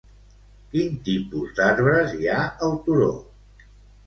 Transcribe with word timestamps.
Quin 0.71 0.95
tipus 1.09 1.51
d'arbres 1.59 2.17
hi 2.21 2.31
ha 2.33 2.39
al 2.69 2.75
turó? 2.89 3.13